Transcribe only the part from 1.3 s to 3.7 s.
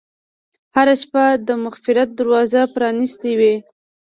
د مغفرت دروازه پرانستې وي.